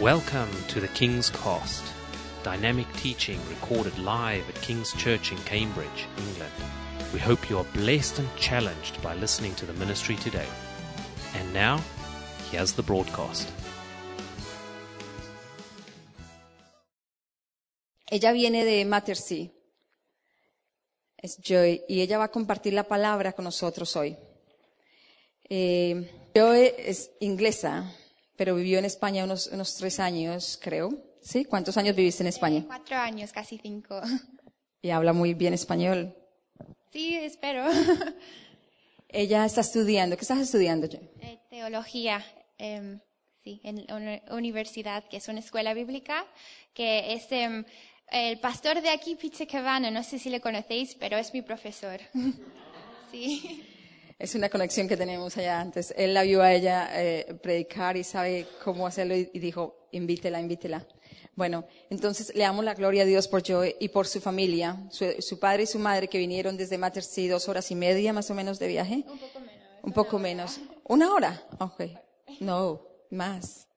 [0.00, 1.82] Welcome to the King's Cast,
[2.42, 6.52] dynamic teaching recorded live at King's Church in Cambridge, England.
[7.14, 10.46] We hope you are blessed and challenged by listening to the ministry today.
[11.34, 11.80] And now,
[12.50, 13.50] here's the broadcast.
[18.12, 19.48] Ella viene de Mattersea.
[21.16, 24.14] Es Joy y ella va a compartir la palabra con nosotros hoy.
[25.48, 27.90] Eh, es inglesa,
[28.36, 30.90] pero vivió en España unos, unos tres años, creo.
[31.20, 31.44] ¿Sí?
[31.44, 32.64] ¿Cuántos años viviste en España?
[32.66, 34.00] Cuatro años, casi cinco.
[34.82, 36.14] Y habla muy bien español.
[36.92, 37.64] Sí, espero.
[39.08, 40.16] Ella está estudiando.
[40.16, 40.86] ¿Qué estás estudiando?
[40.86, 42.24] Eh, teología,
[42.56, 43.00] em,
[43.42, 46.24] sí, en una universidad, que es una escuela bíblica,
[46.72, 47.64] que es em,
[48.12, 49.18] el pastor de aquí,
[49.50, 52.00] Cavano, no sé si le conocéis, pero es mi profesor.
[53.10, 53.66] sí.
[54.18, 55.92] Es una conexión que tenemos allá antes.
[55.96, 60.40] Él la vio a ella eh, predicar y sabe cómo hacerlo y, y dijo, invítela,
[60.40, 60.86] invítela.
[61.34, 65.04] Bueno, entonces le damos la gloria a Dios por Joy y por su familia, su,
[65.18, 68.34] su padre y su madre que vinieron desde Mattersea dos horas y media más o
[68.34, 69.04] menos de viaje.
[69.06, 69.82] Un poco menos.
[69.82, 70.60] Un poco menos.
[70.84, 71.42] ¿Una hora?
[71.58, 71.82] Ok.
[72.40, 72.80] No,
[73.10, 73.68] más.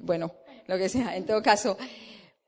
[0.00, 0.34] Bueno,
[0.66, 1.16] lo que sea.
[1.16, 1.78] En todo caso,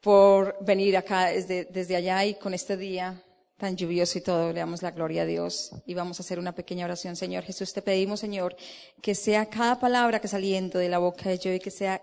[0.00, 3.22] por venir acá desde, desde allá y con este día
[3.58, 6.54] tan lluvioso y todo, le damos la gloria a Dios y vamos a hacer una
[6.54, 7.16] pequeña oración.
[7.16, 8.56] Señor Jesús, te pedimos, Señor,
[9.02, 12.00] que sea cada palabra que saliendo de la boca de Joy, que sea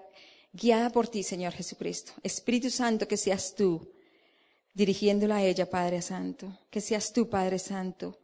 [0.51, 2.11] guiada por ti, Señor Jesucristo.
[2.23, 3.89] Espíritu Santo, que seas tú
[4.73, 6.59] dirigiéndola a ella, Padre Santo.
[6.69, 8.19] Que seas tú, Padre Santo,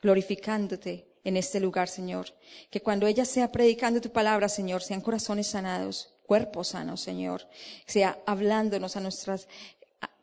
[0.00, 2.28] glorificándote en este lugar, Señor.
[2.70, 7.48] Que cuando ella sea predicando tu palabra, Señor, sean corazones sanados, cuerpos sanos, Señor.
[7.86, 9.48] Sea hablándonos a nuestras,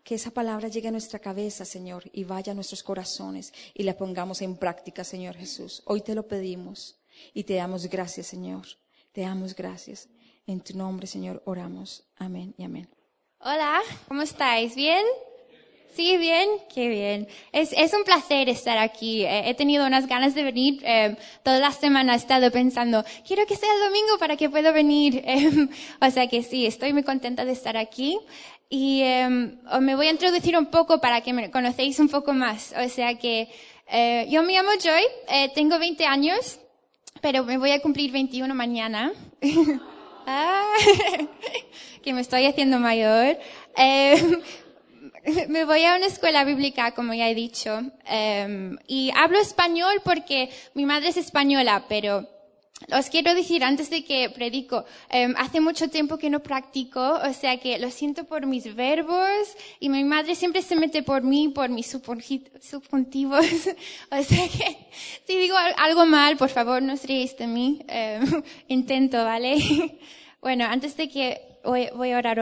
[0.06, 3.98] que esa palabra llegue a nuestra cabeza, Señor, y vaya a nuestros corazones y la
[3.98, 5.82] pongamos en práctica, Señor Jesús.
[5.86, 6.96] Hoy te lo pedimos
[7.34, 8.68] y te damos gracias, Señor.
[9.12, 10.08] Te damos gracias.
[10.46, 12.04] En tu nombre, Señor, oramos.
[12.18, 12.88] Amén y amén.
[13.40, 14.76] Hola, ¿cómo estáis?
[14.76, 15.04] ¿Bien?
[15.94, 17.28] Sí, bien, qué bien.
[17.54, 19.24] Es, es un placer estar aquí.
[19.24, 20.82] Eh, he tenido unas ganas de venir.
[20.84, 24.72] eh, toda la semana he estado pensando, quiero que sea el domingo para que pueda
[24.72, 25.24] venir.
[25.36, 25.68] Eh,
[26.02, 28.20] o sea que sí, estoy muy contenta de estar aquí.
[28.70, 29.04] Y
[29.72, 32.74] os me voy a introducir un poco para que me conocéis un poco más.
[32.84, 33.48] O sea que
[33.88, 36.60] eh, yo me llamo Joy, eh, tengo 20 años,
[37.22, 39.14] pero me voy a cumplir 21 mañana.
[40.28, 40.66] Ah,
[42.04, 43.38] que me estoy haciendo mayor.
[45.50, 50.50] Me voy a una escuela bíblica, como ya he dicho, eh, y hablo español porque
[50.74, 52.28] mi madre es española, pero
[52.92, 57.34] os quiero decir antes de que predico, eh, hace mucho tiempo que no practico, o
[57.34, 59.30] sea que lo siento por mis verbos
[59.80, 63.46] y mi madre siempre se mete por mí, por mis subjunti- subjuntivos,
[64.12, 64.78] o sea que
[65.26, 68.20] si digo al- algo mal, por favor no os ríais de mí, eh,
[68.68, 69.58] intento, ¿vale?
[70.42, 72.40] bueno, antes de que, voy, voy a orar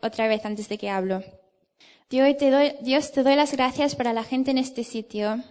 [0.00, 1.22] otra vez antes de que hablo.
[2.08, 5.42] Dios te, doy, las gracias para la gente en este sitio.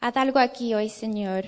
[0.00, 1.44] Haz algo aquí hoy, Señor.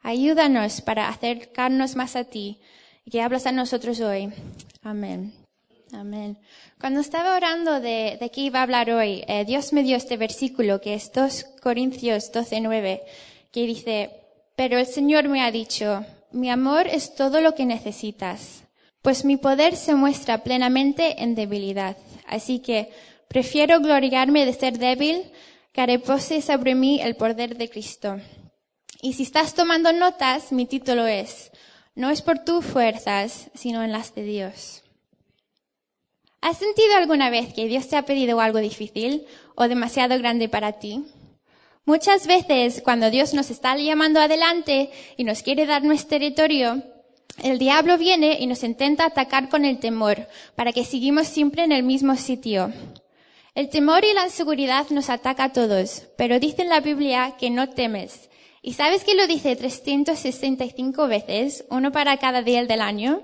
[0.00, 2.60] Ayúdanos para acercarnos más a ti
[3.04, 4.32] y que hablas a nosotros hoy.
[4.84, 5.32] Amén.
[5.92, 6.38] Amén.
[6.80, 10.16] Cuando estaba orando de, de qué iba a hablar hoy, eh, Dios me dio este
[10.16, 13.02] versículo que es 2 Corintios 12, 9,
[13.50, 14.10] que dice,
[14.54, 18.62] pero el Señor me ha dicho, mi amor es todo lo que necesitas,
[19.02, 21.96] pues mi poder se muestra plenamente en debilidad.
[22.28, 22.90] Así que
[23.28, 25.30] prefiero gloriarme de ser débil,
[25.72, 28.16] que repose sobre mí el poder de Cristo.
[29.02, 31.50] Y si estás tomando notas, mi título es,
[31.94, 34.82] no es por tus fuerzas, sino en las de Dios.
[36.40, 40.72] ¿Has sentido alguna vez que Dios te ha pedido algo difícil o demasiado grande para
[40.72, 41.04] ti?
[41.84, 46.82] Muchas veces, cuando Dios nos está llamando adelante y nos quiere dar nuestro territorio,
[47.42, 51.72] el diablo viene y nos intenta atacar con el temor, para que sigamos siempre en
[51.72, 52.72] el mismo sitio.
[53.56, 57.48] El temor y la inseguridad nos ataca a todos, pero dice en la Biblia que
[57.48, 58.28] no temes.
[58.60, 63.22] ¿Y sabes que lo dice 365 veces, uno para cada día del año?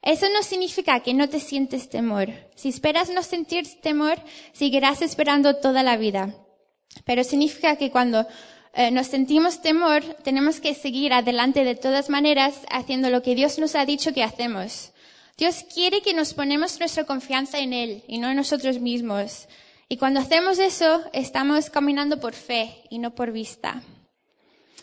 [0.00, 2.30] Eso no significa que no te sientes temor.
[2.54, 4.18] Si esperas no sentir temor,
[4.54, 6.34] seguirás esperando toda la vida.
[7.04, 8.26] Pero significa que cuando
[8.72, 13.58] eh, nos sentimos temor, tenemos que seguir adelante de todas maneras haciendo lo que Dios
[13.58, 14.89] nos ha dicho que hacemos.
[15.40, 19.48] Dios quiere que nos ponemos nuestra confianza en Él y no en nosotros mismos.
[19.88, 23.82] Y cuando hacemos eso, estamos caminando por fe y no por vista.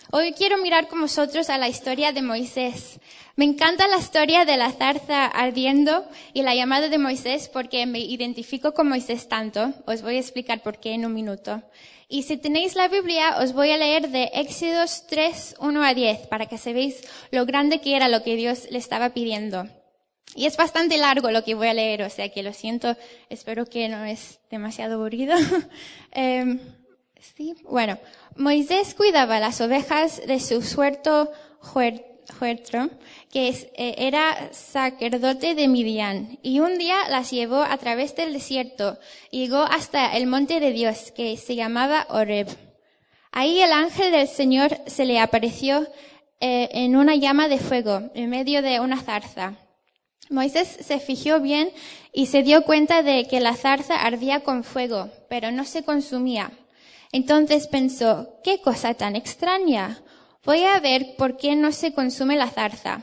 [0.09, 3.00] Hoy quiero mirar con vosotros a la historia de Moisés.
[3.36, 8.00] Me encanta la historia de la zarza ardiendo y la llamada de Moisés porque me
[8.00, 9.74] identifico con Moisés tanto.
[9.86, 11.62] Os voy a explicar por qué en un minuto.
[12.09, 16.25] Y si tenéis la Biblia, os voy a leer de Éxodos 3, 1 a 10
[16.30, 19.68] para que se veáis lo grande que era lo que Dios le estaba pidiendo.
[20.36, 22.96] Y es bastante largo lo que voy a leer, o sea que lo siento,
[23.30, 25.36] espero que no es demasiado aburrido.
[26.12, 26.60] Em,
[27.20, 27.98] sí, bueno,
[28.36, 32.90] Moisés cuidaba las ovejas de su suerto Juertro,
[33.32, 38.98] que eh, era sacerdote de Midian, y un día las llevó a través del desierto,
[39.32, 42.48] y llegó hasta el monte de Dios, que se llamaba Oreb.
[43.32, 45.88] Ahí el ángel del Señor se le apareció
[46.40, 49.67] eh, en una llama de fuego, en medio de una zarza.
[50.30, 51.72] Moisés se fijó bien
[52.12, 56.52] y se dio cuenta de que la zarza ardía con fuego, pero no se consumía.
[57.12, 60.02] Entonces pensó, qué cosa tan extraña.
[60.44, 63.02] Voy a ver por qué no se consume la zarza.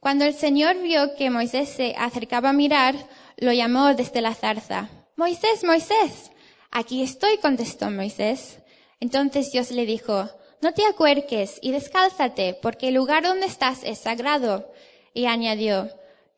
[0.00, 2.94] Cuando el Señor vio que Moisés se acercaba a mirar,
[3.36, 4.88] lo llamó desde la zarza.
[5.16, 6.32] Moisés, Moisés.
[6.70, 8.58] Aquí estoy, contestó Moisés.
[9.00, 10.28] Entonces Dios le dijo,
[10.62, 14.72] no te acuerques y descálzate, porque el lugar donde estás es sagrado.
[15.12, 15.88] Y añadió,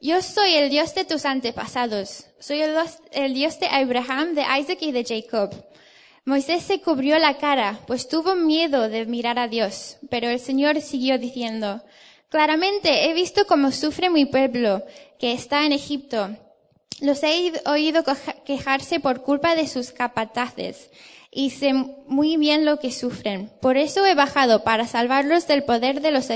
[0.02, 2.26] yo soy el Dios de tus antepasados.
[2.40, 5.50] Soy el Dios, de Abraham, de Isaac y de Jacob.
[6.24, 9.98] Moisés se cubrió la cara, pues tuvo miedo de mirar a Dios.
[10.10, 11.82] Pero el Señor siguió diciendo,
[12.30, 14.84] Claramente he visto cómo sufre mi pueblo,
[15.20, 16.30] que está en Egipto.
[17.00, 18.02] Los he oído
[18.44, 20.90] quejarse por culpa de sus capataces,
[21.30, 23.52] y sé muy bien lo que sufren.
[23.60, 26.30] Por eso he bajado para salvarlos del poder de los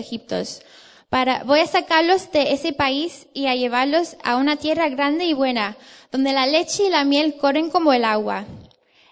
[1.09, 5.35] egipcios voy a sacarlos de ese país y a llevarlos a una tierra grande y
[5.35, 5.77] buena,
[6.11, 8.45] donde la leche y la miel corren como el agua.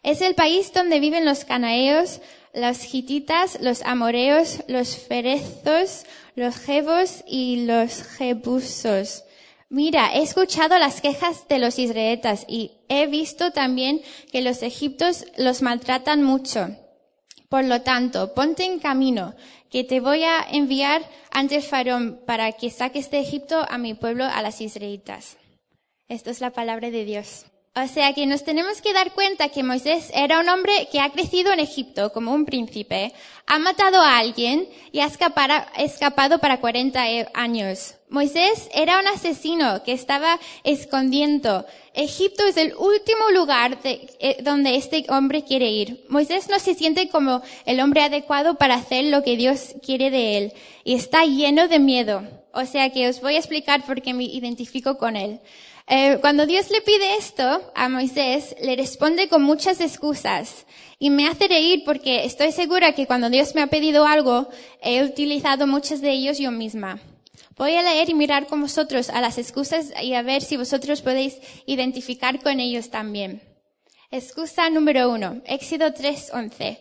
[0.02, 2.20] Es el país donde viven los canaeos,
[2.52, 6.04] los gititas, los amoreos, los ferezos,
[6.34, 9.24] los jebos y los jebusos.
[9.68, 15.24] Mira, he escuchado las quejas de los israelitas y he visto también que los egipcios
[15.36, 16.76] los maltratan mucho.
[17.48, 19.34] Por lo tanto, ponte en camino,
[19.74, 23.94] que te voy a enviar ante el faraón para que saques de Egipto a mi
[23.94, 25.36] pueblo, a las israelitas.
[26.06, 27.46] Esto es la palabra de Dios.
[27.76, 31.10] O sea que nos tenemos que dar cuenta que Moisés era un hombre que ha
[31.10, 33.12] crecido en Egipto como un príncipe,
[33.48, 37.96] ha matado a alguien y ha escapado para 40 e, años.
[38.08, 41.66] Moisés era un asesino que estaba escondiendo.
[41.94, 46.04] Egipto es el último lugar eh, donde este hombre quiere ir.
[46.08, 50.38] Moisés no se siente como el hombre adecuado para hacer lo que Dios quiere de
[50.38, 50.52] él
[50.84, 52.22] y está lleno de miedo.
[52.52, 55.40] O sea que os voy a explicar por qué me identifico con él.
[55.86, 60.66] Eh, cuando Dios le pide esto a Moisés, le responde con muchas excusas.
[60.98, 64.48] Y me hace reír porque estoy segura que cuando Dios me ha pedido algo,
[64.80, 67.00] he utilizado muchas de ellos yo misma.
[67.56, 71.02] Voy a leer y mirar con vosotros a las excusas y a ver si vosotros
[71.02, 71.36] podéis
[71.66, 73.42] identificar con ellos también.
[74.10, 76.78] Excusa número uno, Éxodo 3:11.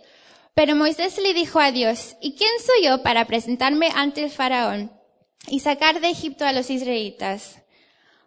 [0.53, 4.91] Pero Moisés le dijo a Dios, ¿y quién soy yo para presentarme ante el faraón
[5.47, 7.62] y sacar de Egipto a los israelitas?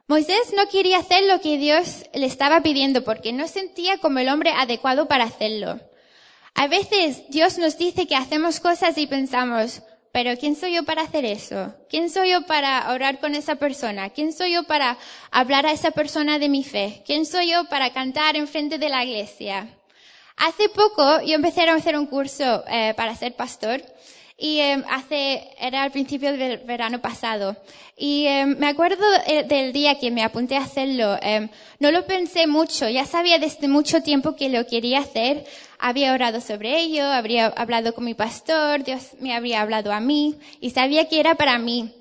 [0.08, 4.28] Moisés no quería hacer lo que Dios le estaba pidiendo porque no sentía como el
[4.28, 5.80] hombre adecuado para hacerlo.
[6.54, 9.82] A veces Dios nos dice que hacemos cosas y pensamos,
[10.12, 11.74] pero ¿quién soy yo para hacer eso?
[11.90, 14.10] ¿Quién soy yo para orar con esa persona?
[14.10, 14.96] ¿Quién soy yo para
[15.32, 17.02] hablar a esa persona de mi fe?
[17.04, 19.76] ¿Quién soy yo para cantar en frente de la iglesia?
[20.36, 23.82] Hace poco yo empecé a hacer un curso eh, para ser pastor
[24.38, 27.56] y em, hace, era al principio del verano pasado.
[27.96, 31.16] Y em, me acuerdo eh, del día que me apunté a hacerlo.
[31.22, 31.48] Em,
[31.80, 35.44] no lo pensé mucho, ya sabía desde mucho tiempo que lo quería hacer.
[35.78, 40.36] Había orado sobre ello, habría hablado con mi pastor, Dios me había hablado a mí
[40.60, 41.92] y sabía que era para mí.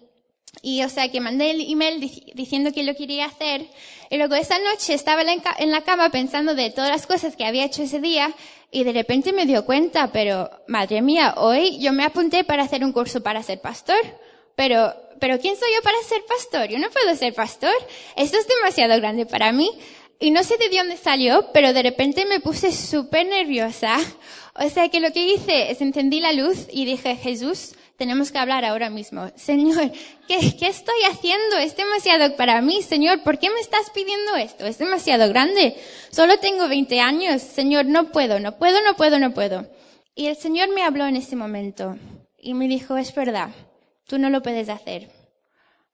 [0.66, 2.00] Y o sea que mandé el email
[2.34, 3.68] diciendo que lo quería hacer.
[4.10, 7.66] Y luego esa noche estaba en la cama pensando de todas las cosas que había
[7.66, 8.34] hecho ese día
[8.72, 12.84] y de repente me dio cuenta, pero madre mía, hoy yo me apunté para hacer
[12.84, 14.00] un curso para ser pastor,
[14.56, 16.68] pero, pero ¿quién soy yo para ser pastor?
[16.68, 17.76] Yo no puedo ser pastor.
[18.16, 19.70] Esto es demasiado grande para mí.
[20.20, 24.00] Y no sé de dónde salió, pero de repente me puse súper nerviosa.
[24.56, 28.38] O sea que lo que hice es encendí la luz y dije, Jesús, tenemos que
[28.38, 29.32] hablar ahora mismo.
[29.36, 29.92] Señor,
[30.28, 31.58] ¿qué, ¿qué, estoy haciendo?
[31.58, 32.82] Es demasiado para mí.
[32.82, 34.66] Señor, ¿por qué me estás pidiendo esto?
[34.66, 35.76] Es demasiado grande.
[36.12, 37.42] Solo tengo 20 años.
[37.42, 39.66] Señor, no puedo, no puedo, no puedo, no puedo.
[40.14, 41.98] Y el Señor me habló en ese momento
[42.38, 43.50] y me dijo, es verdad,
[44.08, 45.10] tú no lo puedes hacer.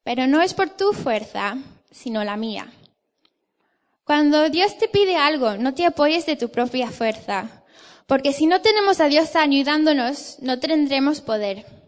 [0.04, 1.58] Pero no es por tu fuerza,
[1.92, 2.68] sino la mía.
[4.04, 7.64] Cuando Dios te pide algo, no te apoyes de tu propia fuerza,
[8.08, 11.81] porque si no tenemos a Dios ayudándonos, no tendremos poder.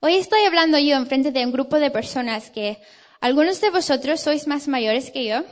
[0.00, 2.78] Hoy estoy hablando yo en frente de un grupo de personas que
[3.20, 5.42] algunos de vosotros sois más mayores que yo,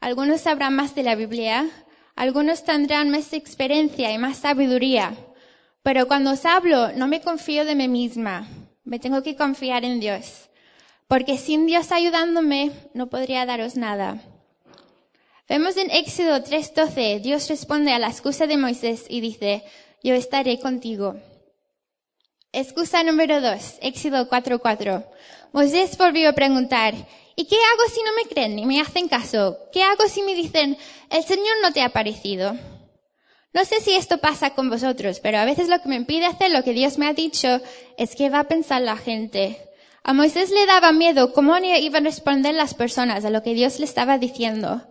[0.00, 1.68] algunos sabrán más de la Biblia,
[2.16, 5.14] algunos tendrán más experiencia y más sabiduría,
[5.82, 8.48] pero cuando os hablo no me confío de mí misma,
[8.84, 10.48] me tengo que confiar en Dios.
[11.06, 14.22] porque sin Dios ayudándome no podría daros nada.
[15.48, 19.62] Vemos en Éxodo 3:12, Dios responde a la excusa de Moisés y dice,
[20.02, 21.16] yo estaré contigo.
[22.54, 25.04] Excusa número 2, Éxodo 4:4.
[25.52, 26.94] Moisés volvió a preguntar,
[27.34, 29.58] ¿y qué hago si no me creen ni me hacen caso?
[29.72, 30.78] ¿Qué hago si me dicen,
[31.10, 32.56] el Señor no te ha parecido?
[33.52, 36.52] No sé si esto pasa con vosotros, pero a veces lo que me impide hacer
[36.52, 37.60] lo que Dios me ha dicho
[37.98, 39.58] es que va a pensar la gente.
[40.04, 43.80] A Moisés le daba miedo cómo iban a responder las personas a lo que Dios
[43.80, 44.86] le estaba diciendo.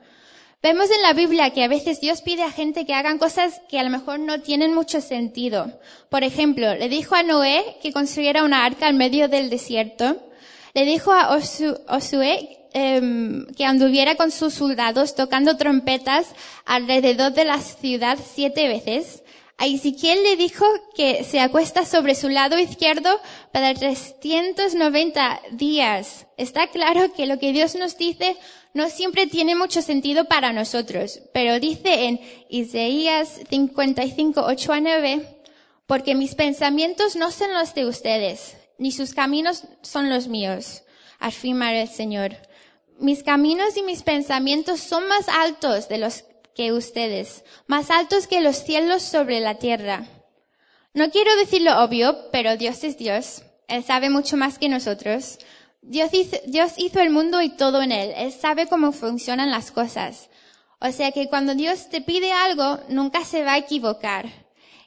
[0.63, 3.79] Vemos en la Biblia que a veces Dios pide a gente que hagan cosas que
[3.79, 5.77] a lo mejor no tienen mucho sentido.
[6.08, 10.25] Por ejemplo, le dijo a Noé que construyera una arca en medio del desierto.
[10.74, 16.27] Le dijo a Josué em, que anduviera con sus soldados tocando trompetas
[16.63, 19.22] alrededor de la ciudad siete veces.
[19.58, 20.65] A Ezequiel le dijo
[20.96, 23.20] que se acuesta sobre su lado izquierdo
[23.51, 26.25] para 390 días.
[26.38, 28.38] Está claro que lo que Dios nos dice
[28.73, 35.41] no siempre tiene mucho sentido para nosotros, pero dice en Isaías 55, 8 a 9,
[35.85, 40.83] porque mis pensamientos no son los de ustedes, ni sus caminos son los míos,
[41.19, 42.35] afirma el Señor.
[42.99, 46.25] Mis caminos y mis pensamientos son más altos de los
[46.55, 50.07] que ustedes, más altos que los cielos sobre la tierra.
[50.93, 53.43] No quiero decir lo obvio, pero Dios es Dios.
[53.67, 55.39] Él sabe mucho más que nosotros.
[55.83, 56.11] Dios
[56.77, 58.13] hizo, el mundo y todo en él.
[58.15, 60.29] Él sabe cómo funcionan las cosas.
[60.79, 64.27] O sea que cuando Dios te pide algo, nunca se va a equivocar.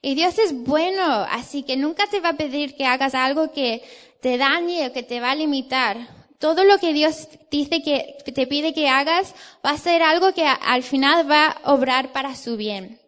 [0.02, 3.82] Y Dios es bueno, así que nunca te va a pedir que hagas algo que
[4.20, 5.98] te dañe o que te va a limitar.
[6.38, 9.34] Todo lo que Dios dice que te pide que hagas
[9.64, 13.00] va a ser algo que al final va a obrar para su bien.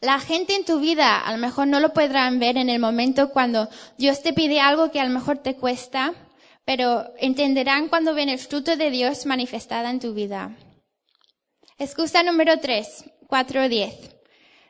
[0.00, 3.30] La gente en tu vida a lo mejor no lo podrán ver en el momento
[3.30, 6.14] cuando Dios te pide algo que a lo mejor te cuesta,
[6.64, 10.56] pero entenderán cuando ven el fruto de Dios manifestada en tu vida.
[11.78, 14.12] Excusa número 3, 4.10.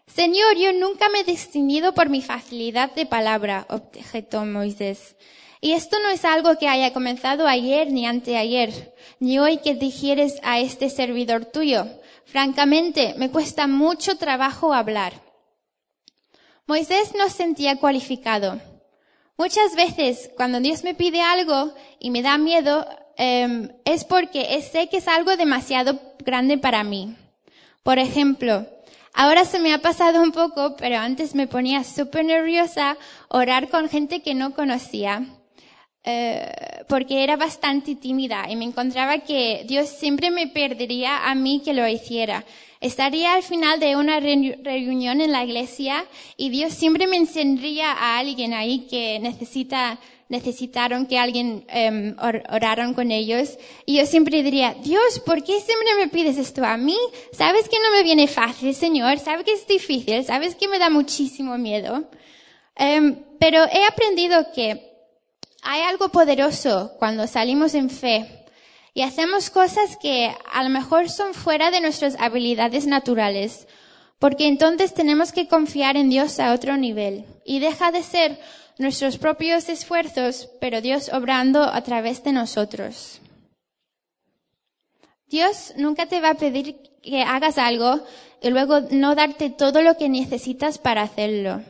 [0.07, 5.17] Señor, yo nunca me he distinguido por mi facilidad de palabra, objetó Moisés.
[5.61, 10.41] Y esto no es algo que haya comenzado ayer ni anteayer, ni hoy que digieres
[10.43, 11.87] a este servidor tuyo.
[12.25, 15.13] Francamente, me cuesta mucho trabajo hablar.
[16.67, 18.61] Moisés no sentía cualificado.
[19.43, 24.89] Muchas veces cuando Dios me pide algo y me da miedo, em, es porque sé
[24.89, 27.17] que es algo demasiado grande para mí.
[27.83, 28.69] Por ejemplo,
[29.13, 32.97] ahora se me ha pasado un poco, pero antes me ponía súper nerviosa
[33.27, 35.27] orar con gente que no conocía.
[36.05, 36.51] Eh,
[36.89, 41.75] porque era bastante tímida y me encontraba que Dios siempre me perdería a mí que
[41.75, 42.45] lo hiciera.
[42.81, 46.05] Estaría al final de una reunión en la iglesia
[46.37, 52.95] y Dios siempre me enseñaría a alguien ahí que necesita, necesitaron que alguien um, oraran
[52.95, 53.57] con ellos.
[53.87, 56.99] Y yo siempre diría, Dios, ¿por qué siempre me pides esto a mí?
[57.33, 59.21] Sabes que no me viene fácil, Señor.
[59.21, 60.25] Sabes que es difícil.
[60.25, 62.11] Sabes que me da muchísimo miedo.
[62.77, 64.92] Um, pero he aprendido que
[65.63, 68.45] hay algo poderoso cuando salimos en fe
[68.95, 73.69] y hacemos cosas que a lo mejor son fuera de nuestras habilidades naturales,
[74.19, 78.39] porque entonces tenemos que confiar en Dios a otro nivel y deja de ser
[78.79, 83.21] nuestros propios esfuerzos, pero Dios obrando a través de nosotros.
[85.29, 88.05] Dios nunca te va a pedir que hagas algo
[88.43, 91.63] y luego no darte todo lo que necesitas para hacerlo.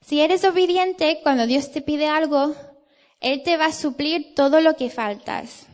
[0.00, 2.54] Si eres obediente, cuando Dios te pide algo,
[3.20, 5.66] Él te va a suplir todo lo que faltas.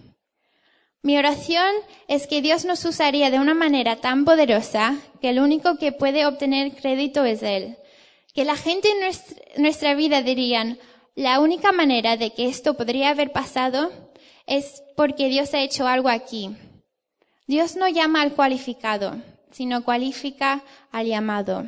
[1.03, 1.75] Mi oración
[2.09, 6.27] es que Dios nos usaría de una manera tan poderosa que el único que puede
[6.27, 7.79] obtener crédito es Él.
[8.35, 10.79] Que la gente en nuestra, vida dirían,
[11.15, 13.91] la única manera de que esto podría haber pasado
[14.47, 16.51] es porque Dios ha hecho algo aquí.
[17.47, 19.17] Dios no llama al cualificado,
[19.51, 21.67] sino cualifica al llamado.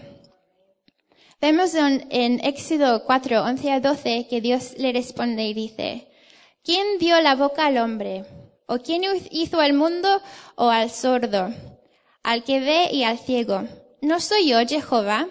[1.42, 6.06] Vemos en, en Éxodo 4, 11 a 12 que Dios le responde y dice,
[6.62, 8.24] ¿quién dio la boca al hombre?
[8.66, 10.22] ¿O quién hizo al mundo
[10.54, 11.52] o al sordo,
[12.22, 13.64] al que ve y al ciego?
[14.00, 15.26] ¿No soy yo, Jehová?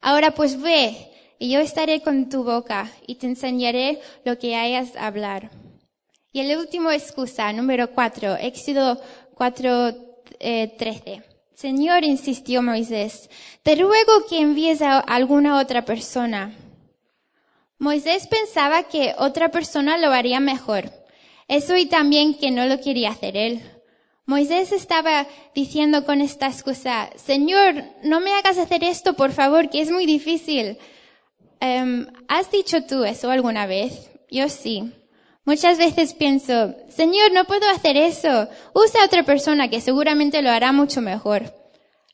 [0.00, 4.94] Ahora pues ve, y yo estaré con tu boca, y te enseñaré lo que hayas
[4.94, 5.50] a hablar.
[6.32, 9.00] Y el último excusa, número cuatro, Éxodo
[9.34, 9.94] 4,
[10.38, 11.29] eh, 13.
[11.60, 13.28] Señor, insistió Moisés,
[13.62, 16.54] te ruego que envíes a alguna otra persona.
[17.78, 20.90] Moisés pensaba que otra persona lo haría mejor.
[21.48, 23.60] Eso y también que no lo quería hacer él.
[24.24, 29.82] Moisés estaba diciendo con esta excusa, Señor, no me hagas hacer esto, por favor, que
[29.82, 30.78] es muy difícil.
[31.60, 34.10] Em, ¿Has dicho tú eso alguna vez?
[34.30, 34.94] Yo sí.
[35.50, 38.48] Muchas veces pienso, Señor, no puedo hacer eso.
[38.72, 41.52] Usa a otra persona que seguramente lo hará mucho mejor.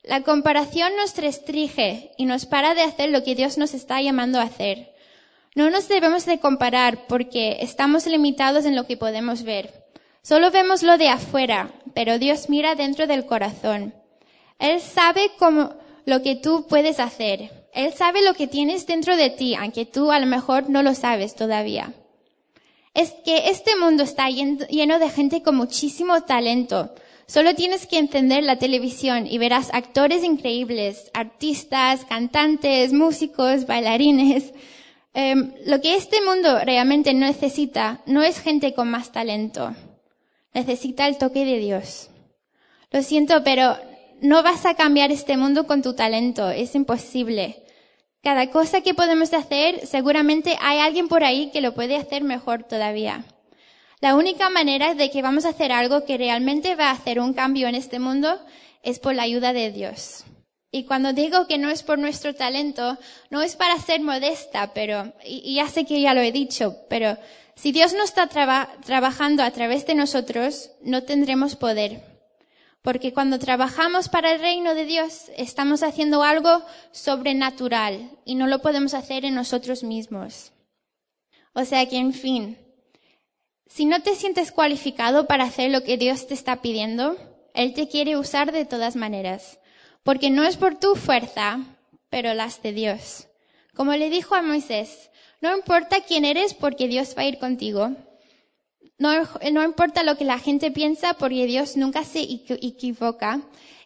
[0.02, 4.40] La comparación nos restringe y nos para de hacer lo que Dios nos está llamando
[4.40, 4.94] a hacer.
[5.54, 9.84] No nos debemos de comparar porque estamos limitados en lo que podemos ver.
[10.22, 13.92] Solo vemos lo de afuera, pero Dios mira dentro del corazón.
[14.58, 15.74] Él sabe cómo,
[16.06, 17.68] lo que tú puedes hacer.
[17.74, 20.94] Él sabe lo que tienes dentro de ti, aunque tú a lo mejor no lo
[20.94, 21.92] sabes todavía.
[22.96, 26.94] Es que este mundo está lleno de gente con muchísimo talento.
[27.26, 34.54] Solo tienes que encender la televisión y verás actores increíbles, artistas, cantantes, músicos, bailarines.
[35.12, 39.74] Em, lo que este mundo realmente necesita no es gente con más talento.
[40.54, 42.08] Necesita el toque de Dios.
[42.90, 43.76] Lo siento, pero
[44.22, 46.48] no vas a cambiar este mundo con tu talento.
[46.48, 47.62] Es imposible.
[48.26, 52.64] Cada cosa que podemos hacer, seguramente hay alguien por ahí que lo puede hacer mejor
[52.64, 53.24] todavía.
[54.00, 57.34] La única manera de que vamos a hacer algo que realmente va a hacer un
[57.34, 58.40] cambio en este mundo
[58.82, 60.24] es por la ayuda de Dios.
[60.72, 62.98] Y cuando digo que no es por nuestro talento,
[63.30, 67.16] no es para ser modesta, pero, y, ya sé que ya lo he dicho, pero
[67.54, 72.15] si Dios no está trabajando a través de nosotros, no tendremos poder.
[72.86, 76.62] Porque cuando trabajamos para el reino de Dios, estamos haciendo algo
[76.92, 80.52] sobrenatural y no lo podemos hacer en nosotros mismos.
[81.52, 82.56] O sea que, en fin,
[83.66, 87.16] si no te sientes cualificado para hacer lo que Dios te está pidiendo,
[87.54, 89.58] Él te quiere usar de todas maneras.
[90.04, 91.58] Porque no es por tu fuerza,
[92.08, 93.26] pero las de Dios.
[93.74, 97.96] Como le dijo a Moisés, no importa quién eres porque Dios va a ir contigo.
[98.98, 99.12] No,
[99.62, 103.42] importa lo que la gente piensa, porque Dios nunca se equivoca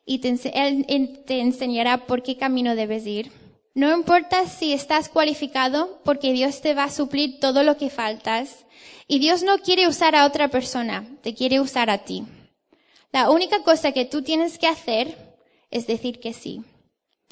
[0.06, 3.32] y Él te enseñará por qué camino debes ir.
[3.74, 8.66] No importa si estás cualificado, porque Dios te va a suplir todo lo que faltas.
[9.06, 12.24] Y Dios no quiere usar a otra persona, te quiere usar a ti.
[13.12, 15.36] La única cosa que tú tienes que hacer
[15.70, 16.62] es decir que sí.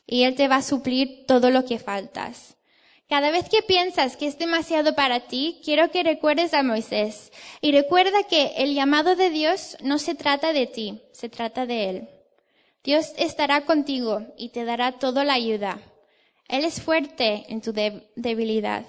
[0.06, 2.57] Y Él te va a suplir todo lo que faltas.
[3.08, 7.72] Cada vez que piensas que es demasiado para ti, quiero que recuerdes a Moisés y
[7.72, 12.08] recuerda que el llamado de Dios no se trata de ti, se trata de Él.
[12.84, 15.80] Dios estará contigo y te dará toda la ayuda.
[16.48, 18.84] Él es fuerte en tu debilidad.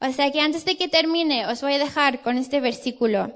[0.00, 3.32] O sea que antes de que termine, os voy a dejar con este versículo.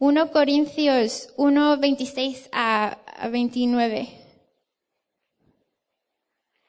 [0.00, 2.98] 1 Corintios 1, 26 a
[3.30, 4.17] 29.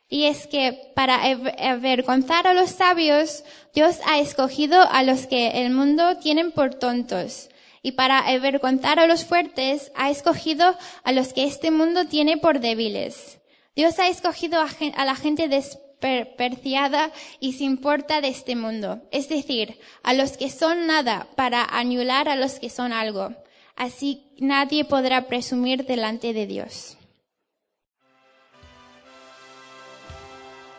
[0.09, 1.21] Y es que para
[1.59, 3.43] avergonzar a los sabios,
[3.75, 7.49] Dios ha escogido a los que el mundo tienen por tontos.
[7.83, 12.59] Y para avergonzar a los fuertes, ha escogido a los que este mundo tiene por
[12.59, 13.39] débiles.
[13.75, 19.01] Dios ha escogido a, la gente despreciada y sin porta de este mundo.
[19.11, 23.33] Es decir, a los que son nada para anular a los que son algo.
[23.75, 26.98] Así nadie podrá presumir delante de Dios.